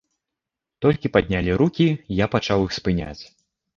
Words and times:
Толькі 0.85 1.11
паднялі 1.17 1.57
рукі, 1.63 1.87
я 2.23 2.29
пачаў 2.37 2.67
іх 2.69 2.75
спыняць. 2.79 3.19